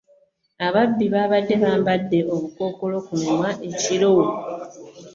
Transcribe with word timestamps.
Ababbi 0.65 1.05
babadde 1.13 1.55
bambadde 1.63 2.19
obukookolo 2.35 2.97
ku 3.05 3.13
mimwa 3.21 3.49
ekiro. 3.69 4.13